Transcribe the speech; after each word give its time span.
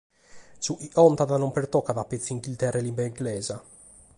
Su 0.65 0.73
chi 0.79 0.87
contat 0.97 1.31
non 1.37 1.53
pertocat 1.55 2.07
petzi 2.09 2.31
Inghilterra 2.35 2.79
e 2.79 2.83
limba 2.85 3.03
inglesa. 3.09 3.55